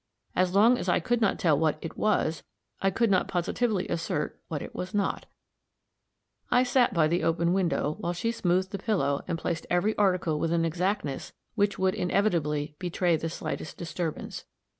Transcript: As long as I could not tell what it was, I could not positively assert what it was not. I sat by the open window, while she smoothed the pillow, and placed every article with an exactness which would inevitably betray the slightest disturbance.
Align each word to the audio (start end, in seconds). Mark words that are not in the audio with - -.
As 0.35 0.55
long 0.55 0.79
as 0.79 0.89
I 0.89 0.99
could 0.99 1.21
not 1.21 1.37
tell 1.37 1.55
what 1.55 1.77
it 1.79 1.95
was, 1.95 2.41
I 2.81 2.89
could 2.89 3.11
not 3.11 3.27
positively 3.27 3.87
assert 3.87 4.41
what 4.47 4.63
it 4.63 4.73
was 4.73 4.95
not. 4.95 5.27
I 6.49 6.63
sat 6.63 6.91
by 6.91 7.07
the 7.07 7.21
open 7.23 7.53
window, 7.53 7.97
while 7.99 8.13
she 8.13 8.31
smoothed 8.31 8.71
the 8.71 8.79
pillow, 8.79 9.23
and 9.27 9.37
placed 9.37 9.67
every 9.69 9.95
article 9.99 10.39
with 10.39 10.51
an 10.51 10.65
exactness 10.65 11.33
which 11.53 11.77
would 11.77 11.93
inevitably 11.93 12.73
betray 12.79 13.15
the 13.15 13.29
slightest 13.29 13.77
disturbance. 13.77 14.45